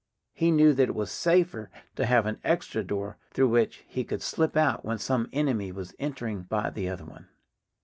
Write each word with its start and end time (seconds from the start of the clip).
He 0.33 0.49
knew 0.49 0.73
that 0.73 0.89
it 0.89 0.95
was 0.95 1.11
safer 1.11 1.69
to 1.95 2.07
have 2.07 2.25
an 2.25 2.39
extra 2.43 2.83
door 2.83 3.17
through 3.35 3.49
which 3.49 3.83
he 3.87 4.03
could 4.03 4.23
slip 4.23 4.57
out 4.57 4.83
when 4.83 4.97
some 4.97 5.29
enemy 5.31 5.71
was 5.71 5.93
entering 5.99 6.41
by 6.41 6.71
the 6.71 6.89
other 6.89 7.05
one. 7.05 7.27